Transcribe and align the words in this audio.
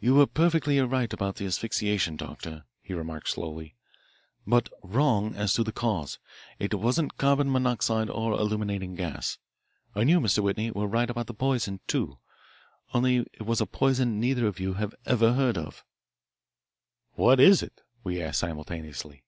"You 0.00 0.16
were 0.16 0.26
perfectly 0.26 0.80
right 0.80 1.12
about 1.12 1.36
the 1.36 1.46
asphyxiation, 1.46 2.16
Doctor," 2.16 2.64
he 2.82 2.92
remarked 2.92 3.28
slowly, 3.28 3.76
"but 4.44 4.68
wrong 4.82 5.32
as 5.36 5.52
to 5.54 5.62
the 5.62 5.70
cause. 5.70 6.18
It 6.58 6.74
wasn't 6.74 7.16
carbon 7.18 7.52
monoxide 7.52 8.10
or 8.10 8.32
illuminating 8.32 8.96
gas. 8.96 9.38
And 9.94 10.10
you, 10.10 10.18
Mr. 10.18 10.40
Whitney, 10.40 10.72
were 10.72 10.88
right 10.88 11.08
about 11.08 11.28
the 11.28 11.34
poison, 11.34 11.78
too. 11.86 12.18
Only 12.92 13.18
it 13.18 13.48
is 13.48 13.60
a 13.60 13.64
poison 13.66 14.18
neither 14.18 14.48
of 14.48 14.58
you 14.58 14.74
ever 15.06 15.34
heard 15.34 15.56
of." 15.56 15.84
"What 17.12 17.38
is 17.38 17.62
it?" 17.62 17.80
we 18.02 18.20
asked 18.20 18.40
simultaneously. 18.40 19.22